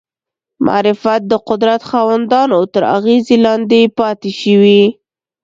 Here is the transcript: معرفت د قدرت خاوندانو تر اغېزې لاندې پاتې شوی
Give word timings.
معرفت 0.65 1.21
د 1.31 1.33
قدرت 1.49 1.81
خاوندانو 1.89 2.59
تر 2.73 2.83
اغېزې 2.97 3.37
لاندې 3.45 3.81
پاتې 3.97 4.31
شوی 4.41 4.81